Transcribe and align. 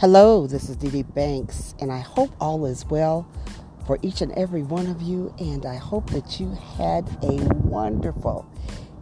Hello, 0.00 0.46
this 0.46 0.68
is 0.68 0.76
Dee 0.76 1.02
Banks, 1.02 1.74
and 1.80 1.90
I 1.90 1.98
hope 1.98 2.30
all 2.40 2.66
is 2.66 2.86
well 2.86 3.28
for 3.84 3.98
each 4.00 4.20
and 4.20 4.30
every 4.34 4.62
one 4.62 4.86
of 4.86 5.02
you. 5.02 5.34
And 5.40 5.66
I 5.66 5.74
hope 5.74 6.10
that 6.10 6.38
you 6.38 6.56
had 6.76 7.08
a 7.24 7.32
wonderful 7.64 8.48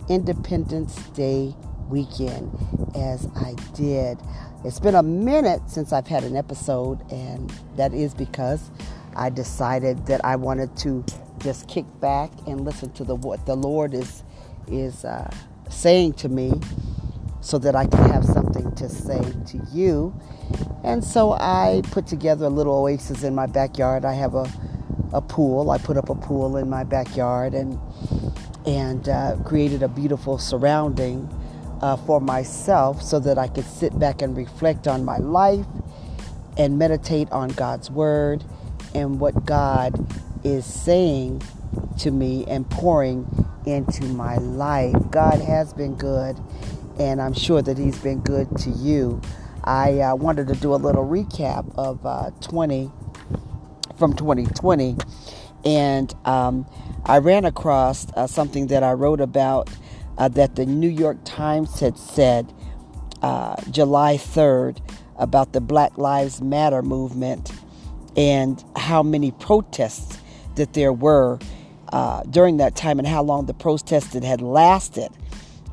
Independence 0.08 0.94
Day 1.10 1.54
weekend, 1.90 2.50
as 2.94 3.28
I 3.36 3.56
did. 3.74 4.18
It's 4.64 4.80
been 4.80 4.94
a 4.94 5.02
minute 5.02 5.68
since 5.68 5.92
I've 5.92 6.06
had 6.06 6.24
an 6.24 6.34
episode, 6.34 7.02
and 7.12 7.50
that 7.76 7.92
is 7.92 8.14
because 8.14 8.70
I 9.14 9.28
decided 9.28 10.06
that 10.06 10.24
I 10.24 10.36
wanted 10.36 10.78
to 10.78 11.04
just 11.40 11.68
kick 11.68 11.84
back 12.00 12.30
and 12.46 12.62
listen 12.62 12.90
to 12.92 13.04
the 13.04 13.16
what 13.16 13.44
the 13.44 13.54
Lord 13.54 13.92
is 13.92 14.24
is 14.66 15.04
uh, 15.04 15.30
saying 15.68 16.14
to 16.14 16.30
me 16.30 16.58
so 17.40 17.58
that 17.58 17.74
I 17.76 17.86
can 17.86 18.10
have 18.10 18.24
something 18.24 18.74
to 18.76 18.88
say 18.88 19.20
to 19.20 19.60
you. 19.72 20.18
And 20.84 21.02
so 21.04 21.32
I 21.32 21.82
put 21.90 22.06
together 22.06 22.46
a 22.46 22.50
little 22.50 22.74
oasis 22.74 23.22
in 23.22 23.34
my 23.34 23.46
backyard. 23.46 24.04
I 24.04 24.14
have 24.14 24.34
a, 24.34 24.50
a 25.12 25.20
pool. 25.20 25.70
I 25.70 25.78
put 25.78 25.96
up 25.96 26.08
a 26.08 26.14
pool 26.14 26.56
in 26.56 26.68
my 26.68 26.84
backyard 26.84 27.54
and 27.54 27.78
and 28.66 29.08
uh, 29.08 29.36
created 29.44 29.82
a 29.84 29.88
beautiful 29.88 30.38
surrounding 30.38 31.28
uh, 31.80 31.96
for 31.96 32.20
myself 32.20 33.00
so 33.00 33.20
that 33.20 33.38
I 33.38 33.46
could 33.46 33.64
sit 33.64 33.96
back 33.96 34.22
and 34.22 34.36
reflect 34.36 34.88
on 34.88 35.04
my 35.04 35.18
life 35.18 35.66
and 36.56 36.78
meditate 36.78 37.30
on 37.30 37.50
God's 37.50 37.90
word 37.90 38.44
and 38.94 39.20
what 39.20 39.44
God 39.44 39.94
is 40.42 40.64
saying 40.64 41.42
to 41.98 42.10
me 42.10 42.44
and 42.46 42.68
pouring 42.68 43.26
into 43.66 44.04
my 44.04 44.36
life. 44.38 44.96
God 45.10 45.40
has 45.40 45.72
been 45.72 45.94
good 45.96 46.36
and 46.98 47.20
I'm 47.20 47.34
sure 47.34 47.62
that 47.62 47.78
He's 47.78 47.98
been 47.98 48.20
good 48.20 48.56
to 48.58 48.70
you. 48.70 49.20
I 49.64 50.00
uh, 50.00 50.14
wanted 50.14 50.48
to 50.48 50.54
do 50.54 50.74
a 50.74 50.76
little 50.76 51.04
recap 51.04 51.74
of 51.76 52.04
uh, 52.06 52.30
20 52.40 52.90
from 53.98 54.14
2020, 54.14 54.96
and 55.64 56.14
um, 56.24 56.66
I 57.04 57.18
ran 57.18 57.44
across 57.44 58.10
uh, 58.12 58.26
something 58.26 58.68
that 58.68 58.82
I 58.82 58.92
wrote 58.92 59.20
about 59.20 59.68
uh, 60.18 60.28
that 60.28 60.56
the 60.56 60.66
New 60.66 60.88
York 60.88 61.18
Times 61.24 61.80
had 61.80 61.98
said 61.98 62.52
uh, 63.22 63.56
July 63.70 64.16
3rd 64.16 64.80
about 65.18 65.52
the 65.52 65.60
Black 65.60 65.98
Lives 65.98 66.40
Matter 66.40 66.82
movement 66.82 67.52
and 68.16 68.62
how 68.76 69.02
many 69.02 69.30
protests 69.32 70.18
that 70.54 70.72
there 70.74 70.92
were 70.92 71.38
uh, 71.92 72.22
during 72.24 72.58
that 72.58 72.76
time 72.76 72.98
and 72.98 73.06
how 73.06 73.22
long 73.22 73.46
the 73.46 73.54
protests 73.54 74.12
had 74.14 74.40
lasted 74.40 75.10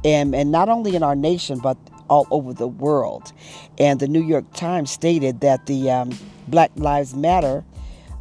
and, 0.04 0.36
and 0.36 0.52
not 0.52 0.70
only 0.70 0.96
in 0.96 1.04
our 1.04 1.16
nation, 1.16 1.60
but 1.60 1.78
all 2.10 2.28
over 2.32 2.54
the 2.54 2.68
world. 2.68 3.32
And 3.78 4.00
the 4.00 4.08
New 4.08 4.24
York 4.24 4.46
Times 4.54 4.92
stated 4.92 5.42
that 5.42 5.66
the 5.66 5.90
um, 5.90 6.12
Black 6.48 6.72
Lives 6.76 7.16
Matter 7.16 7.64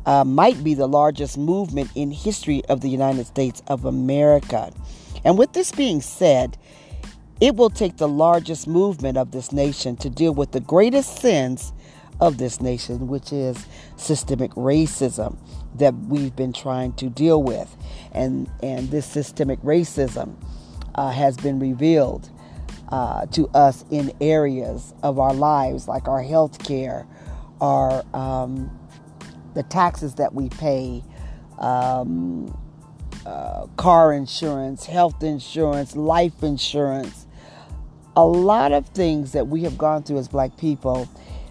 uh, 0.07 0.25
might 0.25 0.63
be 0.65 0.75
the 0.75 0.87
largest 0.87 1.39
movement 1.39 1.91
in 1.95 2.11
history 2.11 2.65
of 2.67 2.81
the 2.81 2.89
United 2.89 3.27
States 3.27 3.63
of 3.67 3.85
America. 3.85 4.73
And 5.25 5.39
with 5.39 5.53
this 5.53 5.73
being 5.73 6.01
said, 6.01 6.59
it 7.41 7.57
will 7.57 7.71
take 7.71 7.97
the 7.97 8.09
largest 8.09 8.67
movement 8.67 9.19
of 9.19 9.33
this 9.33 9.53
nation 9.53 9.97
to 9.97 10.11
deal 10.11 10.33
with 10.35 10.53
the 10.53 10.61
greatest 10.61 11.19
sins 11.19 11.73
of 12.21 12.39
this 12.39 12.61
nation, 12.61 13.09
which 13.09 13.33
is 13.33 13.67
systemic 13.97 14.53
racism 14.53 15.37
that 15.77 15.95
we've 15.95 16.37
been 16.37 16.53
trying 16.53 16.93
to 16.95 17.09
deal 17.09 17.43
with. 17.43 17.77
And, 18.13 18.49
and 18.63 18.91
this 18.91 19.07
systemic 19.07 19.61
racism 19.63 20.37
uh, 20.95 21.11
has 21.11 21.37
been 21.37 21.59
revealed 21.59 22.31
uh, 22.89 23.27
to 23.27 23.49
us 23.49 23.85
in 23.91 24.13
areas 24.21 24.95
of 25.03 25.19
our 25.19 25.33
lives, 25.33 25.89
like 25.89 26.09
our 26.09 26.23
health 26.23 26.63
care, 26.63 27.07
our 27.61 28.05
um, 28.15 28.71
the 29.55 29.63
taxes 29.65 30.15
that 30.17 30.35
we 30.35 30.49
pay, 30.49 31.03
um, 31.59 32.57
uh, 33.25 33.67
car 33.77 34.13
insurance, 34.13 34.87
health 34.87 35.23
insurance, 35.23 35.97
life 35.97 36.43
insurance. 36.43 37.27
A 38.15 38.25
lot 38.25 38.73
of 38.73 38.87
things 38.89 39.33
that 39.33 39.49
we 39.49 39.63
have 39.63 39.79
gone 39.79 40.03
through 40.03 40.19
as 40.19 40.29
Black 40.29 40.57
people 40.59 41.09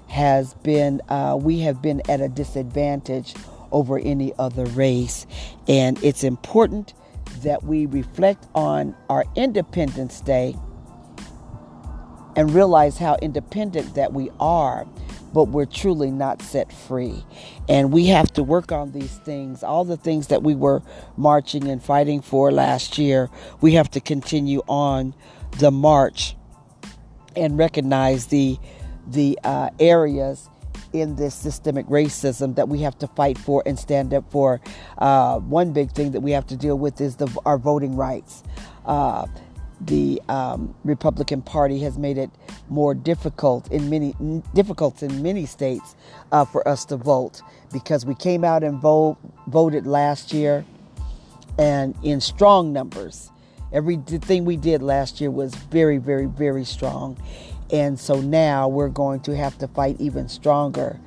has 0.07 0.53
been 0.55 1.01
uh, 1.09 1.37
we 1.41 1.61
have 1.61 1.81
been 1.81 2.01
at 2.09 2.21
a 2.21 2.29
disadvantage 2.29 3.33
over 3.71 3.97
any 3.97 4.33
other 4.37 4.65
race, 4.65 5.25
and 5.67 6.01
it's 6.03 6.23
important 6.23 6.93
that 7.43 7.63
we 7.63 7.85
reflect 7.85 8.47
on 8.55 8.95
our 9.09 9.25
Independence 9.35 10.21
Day 10.21 10.55
and 12.35 12.53
realize 12.53 12.97
how 12.97 13.17
independent 13.21 13.95
that 13.95 14.13
we 14.13 14.29
are, 14.39 14.85
but 15.33 15.45
we're 15.45 15.65
truly 15.65 16.11
not 16.11 16.41
set 16.41 16.71
free. 16.71 17.25
And 17.67 17.91
we 17.91 18.07
have 18.07 18.31
to 18.33 18.43
work 18.43 18.71
on 18.71 18.91
these 18.91 19.17
things, 19.19 19.63
all 19.63 19.85
the 19.85 19.97
things 19.97 20.27
that 20.27 20.43
we 20.43 20.55
were 20.55 20.81
marching 21.17 21.67
and 21.67 21.83
fighting 21.83 22.21
for 22.21 22.51
last 22.51 22.97
year. 22.97 23.29
We 23.59 23.73
have 23.73 23.91
to 23.91 23.99
continue 23.99 24.61
on 24.67 25.13
the 25.59 25.71
march 25.71 26.35
and 27.35 27.57
recognize 27.57 28.27
the 28.27 28.57
the 29.07 29.37
uh, 29.43 29.69
areas 29.79 30.47
in 30.93 31.15
this 31.15 31.33
systemic 31.35 31.85
racism 31.87 32.55
that 32.55 32.67
we 32.67 32.79
have 32.79 32.97
to 32.99 33.07
fight 33.07 33.37
for 33.37 33.63
and 33.65 33.77
stand 33.77 34.13
up 34.13 34.29
for. 34.31 34.61
Uh, 34.97 35.39
one 35.39 35.73
big 35.73 35.91
thing 35.91 36.11
that 36.11 36.21
we 36.21 36.31
have 36.31 36.47
to 36.47 36.55
deal 36.55 36.77
with 36.77 36.99
is 37.01 37.15
the, 37.15 37.27
our 37.45 37.57
voting 37.57 37.95
rights. 37.95 38.43
Uh, 38.85 39.25
the 39.81 40.21
um, 40.29 40.75
Republican 40.83 41.41
Party 41.41 41.79
has 41.79 41.97
made 41.97 42.17
it 42.17 42.29
more 42.69 42.93
difficult 42.93 43.71
in 43.71 43.89
many 43.89 44.13
difficult 44.53 45.01
in 45.01 45.23
many 45.23 45.45
states 45.45 45.95
uh, 46.31 46.45
for 46.45 46.67
us 46.67 46.85
to 46.85 46.97
vote 46.97 47.41
because 47.73 48.05
we 48.05 48.13
came 48.13 48.43
out 48.43 48.63
and 48.63 48.79
vote, 48.79 49.17
voted 49.47 49.87
last 49.87 50.33
year 50.33 50.65
and 51.57 51.95
in 52.03 52.21
strong 52.21 52.71
numbers. 52.71 53.31
Everything 53.73 54.43
we 54.43 54.57
did 54.57 54.83
last 54.83 55.21
year 55.21 55.31
was 55.31 55.55
very, 55.55 55.97
very, 55.97 56.25
very 56.25 56.65
strong. 56.65 57.17
And 57.71 57.99
so 57.99 58.19
now 58.19 58.67
we're 58.67 58.89
going 58.89 59.21
to 59.21 59.35
have 59.35 59.57
to 59.59 59.67
fight 59.67 59.95
even 59.99 60.27
stronger 60.27 60.99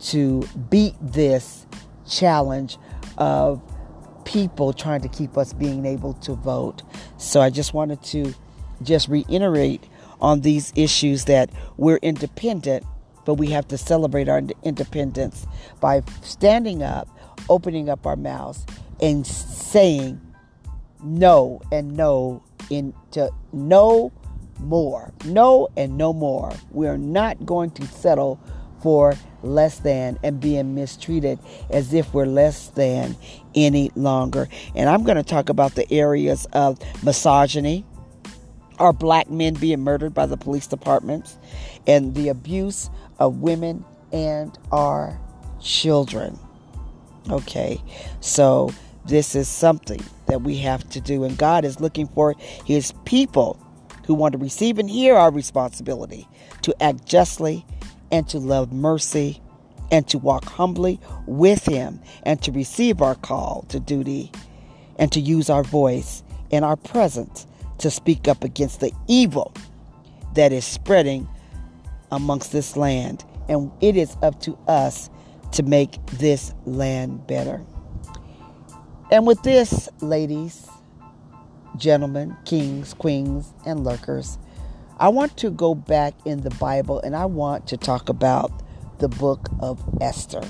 to 0.00 0.42
beat 0.70 0.94
this 1.00 1.66
challenge 2.08 2.78
of 3.18 3.60
people 4.24 4.72
trying 4.72 5.00
to 5.02 5.08
keep 5.08 5.36
us 5.36 5.52
being 5.52 5.84
able 5.84 6.14
to 6.14 6.34
vote. 6.34 6.82
So 7.18 7.40
I 7.40 7.50
just 7.50 7.74
wanted 7.74 8.02
to 8.04 8.34
just 8.82 9.08
reiterate 9.08 9.84
on 10.20 10.40
these 10.40 10.72
issues 10.76 11.24
that 11.26 11.50
we're 11.76 11.98
independent, 11.98 12.84
but 13.24 13.34
we 13.34 13.48
have 13.50 13.68
to 13.68 13.78
celebrate 13.78 14.28
our 14.28 14.42
independence 14.62 15.46
by 15.80 16.02
standing 16.22 16.82
up, 16.82 17.08
opening 17.48 17.88
up 17.88 18.06
our 18.06 18.16
mouths, 18.16 18.64
and 19.00 19.26
saying 19.26 20.20
no 21.02 21.60
and 21.70 21.96
no 21.96 22.42
into 22.70 23.30
no 23.52 24.12
more. 24.60 25.12
No 25.24 25.68
and 25.76 25.96
no 25.96 26.12
more. 26.12 26.52
We 26.70 26.86
are 26.86 26.98
not 26.98 27.44
going 27.44 27.70
to 27.72 27.86
settle 27.86 28.40
for 28.82 29.14
less 29.42 29.78
than 29.80 30.18
and 30.22 30.40
being 30.40 30.74
mistreated 30.74 31.38
as 31.70 31.92
if 31.92 32.12
we're 32.12 32.26
less 32.26 32.68
than 32.68 33.16
any 33.54 33.90
longer. 33.94 34.48
And 34.74 34.88
I'm 34.88 35.04
going 35.04 35.16
to 35.16 35.22
talk 35.22 35.48
about 35.48 35.74
the 35.74 35.90
areas 35.92 36.46
of 36.52 36.78
misogyny, 37.02 37.84
our 38.78 38.92
black 38.92 39.30
men 39.30 39.54
being 39.54 39.80
murdered 39.80 40.14
by 40.14 40.26
the 40.26 40.36
police 40.36 40.66
departments, 40.66 41.38
and 41.86 42.14
the 42.14 42.28
abuse 42.28 42.90
of 43.18 43.38
women 43.38 43.84
and 44.12 44.56
our 44.70 45.18
children. 45.60 46.38
Okay, 47.30 47.82
so 48.20 48.70
this 49.04 49.34
is 49.34 49.48
something 49.48 50.00
that 50.26 50.42
we 50.42 50.56
have 50.58 50.88
to 50.90 51.00
do, 51.00 51.24
and 51.24 51.36
God 51.36 51.64
is 51.64 51.80
looking 51.80 52.06
for 52.08 52.34
His 52.64 52.92
people 53.04 53.58
who 54.08 54.14
want 54.14 54.32
to 54.32 54.38
receive 54.38 54.78
and 54.78 54.88
hear 54.88 55.14
our 55.14 55.30
responsibility 55.30 56.26
to 56.62 56.74
act 56.82 57.04
justly 57.04 57.64
and 58.10 58.26
to 58.26 58.38
love 58.38 58.72
mercy 58.72 59.40
and 59.90 60.08
to 60.08 60.16
walk 60.16 60.46
humbly 60.46 60.98
with 61.26 61.66
Him 61.66 62.00
and 62.22 62.42
to 62.42 62.50
receive 62.50 63.02
our 63.02 63.14
call 63.14 63.66
to 63.68 63.78
duty 63.78 64.32
and 64.98 65.12
to 65.12 65.20
use 65.20 65.50
our 65.50 65.62
voice 65.62 66.22
and 66.50 66.64
our 66.64 66.76
presence 66.76 67.46
to 67.78 67.90
speak 67.90 68.26
up 68.26 68.42
against 68.42 68.80
the 68.80 68.92
evil 69.06 69.52
that 70.34 70.52
is 70.52 70.64
spreading 70.64 71.28
amongst 72.10 72.50
this 72.50 72.76
land. 72.76 73.24
And 73.46 73.70
it 73.82 73.94
is 73.94 74.16
up 74.22 74.40
to 74.40 74.58
us 74.66 75.10
to 75.52 75.62
make 75.62 76.04
this 76.06 76.54
land 76.64 77.26
better. 77.26 77.62
And 79.10 79.26
with 79.26 79.42
this, 79.42 79.88
ladies, 80.00 80.67
gentlemen, 81.76 82.36
kings, 82.44 82.94
queens, 82.94 83.52
and 83.66 83.84
lurkers, 83.84 84.38
I 84.98 85.08
want 85.08 85.36
to 85.38 85.50
go 85.50 85.74
back 85.74 86.14
in 86.24 86.40
the 86.40 86.50
Bible 86.50 87.00
and 87.00 87.14
I 87.14 87.26
want 87.26 87.68
to 87.68 87.76
talk 87.76 88.08
about 88.08 88.50
the 88.98 89.08
book 89.08 89.48
of 89.60 89.80
Esther. 90.00 90.42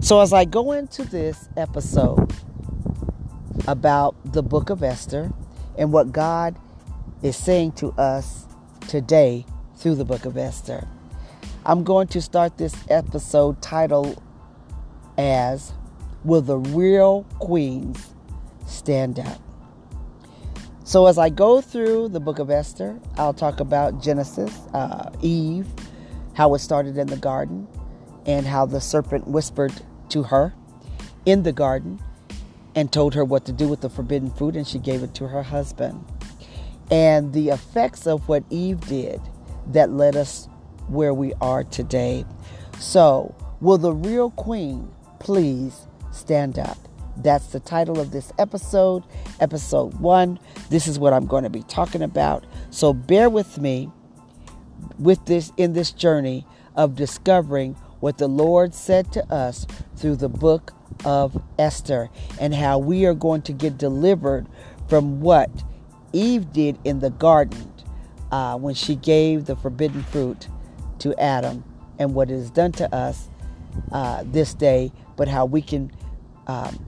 So, 0.00 0.20
as 0.20 0.32
I 0.32 0.44
go 0.44 0.72
into 0.72 1.04
this 1.04 1.48
episode 1.56 2.32
about 3.66 4.14
the 4.32 4.42
book 4.42 4.70
of 4.70 4.82
Esther 4.82 5.32
and 5.76 5.92
what 5.92 6.12
God 6.12 6.56
is 7.22 7.36
saying 7.36 7.72
to 7.72 7.92
us 7.92 8.46
today 8.86 9.46
through 9.76 9.96
the 9.96 10.04
book 10.04 10.24
of 10.24 10.36
Esther, 10.36 10.86
I'm 11.66 11.82
going 11.82 12.08
to 12.08 12.20
start 12.20 12.58
this 12.58 12.76
episode 12.90 13.62
titled 13.62 14.22
as 15.16 15.72
Will 16.22 16.42
the 16.42 16.58
Real 16.58 17.24
Queens 17.38 18.14
Stand 18.66 19.18
Up? 19.18 19.40
So, 20.86 21.06
as 21.06 21.16
I 21.16 21.30
go 21.30 21.62
through 21.62 22.08
the 22.08 22.20
book 22.20 22.38
of 22.38 22.50
Esther, 22.50 23.00
I'll 23.16 23.32
talk 23.32 23.60
about 23.60 24.02
Genesis, 24.02 24.54
uh, 24.74 25.08
Eve, 25.22 25.66
how 26.34 26.52
it 26.52 26.58
started 26.58 26.98
in 26.98 27.06
the 27.06 27.16
garden, 27.16 27.66
and 28.26 28.46
how 28.46 28.66
the 28.66 28.82
serpent 28.82 29.26
whispered 29.26 29.72
to 30.10 30.24
her 30.24 30.52
in 31.24 31.42
the 31.42 31.52
garden 31.52 32.00
and 32.74 32.92
told 32.92 33.14
her 33.14 33.24
what 33.24 33.46
to 33.46 33.52
do 33.52 33.66
with 33.66 33.80
the 33.80 33.88
forbidden 33.88 34.30
fruit, 34.30 34.56
and 34.56 34.66
she 34.66 34.78
gave 34.78 35.02
it 35.02 35.14
to 35.14 35.28
her 35.28 35.42
husband. 35.42 36.04
And 36.90 37.32
the 37.32 37.48
effects 37.48 38.06
of 38.06 38.28
what 38.28 38.44
Eve 38.50 38.80
did 38.82 39.22
that 39.68 39.90
led 39.90 40.16
us 40.16 40.50
where 40.88 41.14
we 41.14 41.32
are 41.40 41.64
today. 41.64 42.26
So, 42.78 43.34
will 43.62 43.78
the 43.78 43.94
real 43.94 44.30
queen 44.32 44.92
please 45.18 45.86
stand 46.12 46.58
up? 46.58 46.76
That's 47.16 47.46
the 47.48 47.60
title 47.60 48.00
of 48.00 48.10
this 48.10 48.32
episode, 48.38 49.04
episode 49.40 49.94
one. 50.00 50.38
This 50.70 50.86
is 50.86 50.98
what 50.98 51.12
I'm 51.12 51.26
going 51.26 51.44
to 51.44 51.50
be 51.50 51.62
talking 51.62 52.02
about. 52.02 52.44
So 52.70 52.92
bear 52.92 53.30
with 53.30 53.58
me 53.58 53.90
with 54.98 55.24
this 55.26 55.52
in 55.56 55.72
this 55.72 55.92
journey 55.92 56.46
of 56.74 56.94
discovering 56.94 57.74
what 58.00 58.18
the 58.18 58.28
Lord 58.28 58.74
said 58.74 59.12
to 59.12 59.32
us 59.32 59.66
through 59.96 60.16
the 60.16 60.28
book 60.28 60.72
of 61.04 61.40
Esther 61.58 62.10
and 62.40 62.54
how 62.54 62.78
we 62.78 63.06
are 63.06 63.14
going 63.14 63.42
to 63.42 63.52
get 63.52 63.78
delivered 63.78 64.46
from 64.88 65.20
what 65.20 65.50
Eve 66.12 66.52
did 66.52 66.78
in 66.84 67.00
the 67.00 67.10
garden 67.10 67.72
uh, 68.30 68.56
when 68.56 68.74
she 68.74 68.96
gave 68.96 69.46
the 69.46 69.56
forbidden 69.56 70.02
fruit 70.02 70.48
to 70.98 71.18
Adam 71.20 71.64
and 71.98 72.14
what 72.14 72.30
it 72.30 72.34
has 72.34 72.50
done 72.50 72.72
to 72.72 72.94
us 72.94 73.28
uh, 73.92 74.22
this 74.26 74.54
day, 74.54 74.92
but 75.16 75.28
how 75.28 75.44
we 75.44 75.62
can 75.62 75.90
um, 76.46 76.84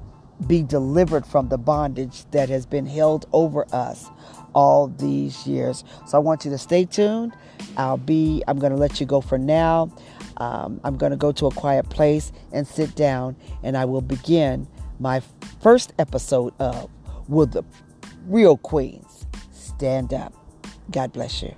be 0.46 0.62
delivered 0.62 1.26
from 1.26 1.48
the 1.48 1.58
bondage 1.58 2.24
that 2.30 2.48
has 2.48 2.66
been 2.66 2.86
held 2.86 3.26
over 3.32 3.66
us 3.72 4.10
all 4.54 4.88
these 4.88 5.46
years. 5.46 5.84
So 6.06 6.16
I 6.16 6.20
want 6.20 6.44
you 6.44 6.50
to 6.50 6.58
stay 6.58 6.84
tuned. 6.84 7.32
I'll 7.76 7.96
be, 7.96 8.42
I'm 8.48 8.58
going 8.58 8.72
to 8.72 8.78
let 8.78 9.00
you 9.00 9.06
go 9.06 9.20
for 9.20 9.38
now. 9.38 9.90
Um, 10.38 10.80
I'm 10.84 10.96
going 10.96 11.10
to 11.10 11.16
go 11.16 11.32
to 11.32 11.46
a 11.46 11.50
quiet 11.50 11.88
place 11.88 12.32
and 12.52 12.66
sit 12.66 12.94
down, 12.94 13.36
and 13.62 13.76
I 13.76 13.84
will 13.84 14.02
begin 14.02 14.66
my 14.98 15.22
first 15.60 15.92
episode 15.98 16.54
of 16.58 16.90
Will 17.28 17.46
the 17.46 17.64
Real 18.26 18.56
Queens 18.56 19.26
Stand 19.52 20.12
Up? 20.12 20.34
God 20.90 21.12
bless 21.12 21.42
you. 21.42 21.54